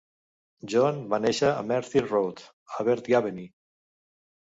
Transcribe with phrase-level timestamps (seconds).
[0.71, 2.41] John va néixer a Merthyr Road,
[2.85, 3.39] Abergavenny.